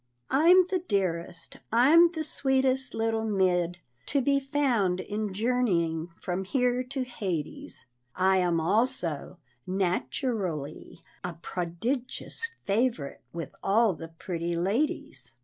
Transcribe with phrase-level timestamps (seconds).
[0.31, 3.77] I'm the dearest, I'm the sweetest little mid
[4.07, 7.85] To be found in journeying from here to Hades,
[8.15, 9.37] I am also,
[9.67, 15.35] nat u rally, _a prodid_ Gious favorite with all the pretty ladies.